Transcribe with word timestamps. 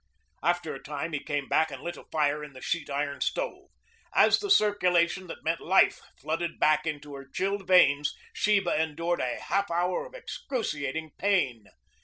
After 0.41 0.73
a 0.73 0.81
time 0.81 1.13
he 1.13 1.19
came 1.23 1.47
back 1.47 1.69
and 1.69 1.83
lit 1.83 1.95
a 1.95 2.05
fire 2.05 2.43
in 2.43 2.53
the 2.53 2.59
sheet 2.61 2.89
iron 2.89 3.21
stove. 3.21 3.69
As 4.15 4.39
the 4.39 4.49
circulation 4.49 5.27
that 5.27 5.43
meant 5.43 5.61
life 5.61 6.01
flooded 6.17 6.59
back 6.59 6.87
into 6.87 7.13
her 7.13 7.27
chilled 7.29 7.67
veins 7.67 8.15
Sheba 8.33 8.81
endured 8.81 9.19
a 9.19 9.39
half 9.39 9.69
hour 9.69 10.07
of 10.07 10.15
excruciating 10.15 11.11
pain. 11.19 11.65